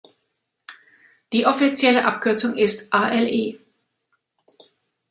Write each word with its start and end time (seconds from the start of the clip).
Die 1.31 1.45
offizielle 1.45 2.05
Abkürzung 2.05 2.57
ist 2.57 2.91
"Ale". 2.91 3.59